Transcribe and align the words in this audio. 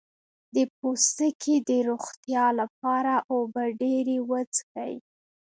د 0.55 0.57
پوستکي 0.77 1.55
د 1.69 1.71
روغتیا 1.89 2.45
لپاره 2.59 3.13
اوبه 3.33 3.63
ډیرې 3.81 4.17
وڅښئ 4.29 4.93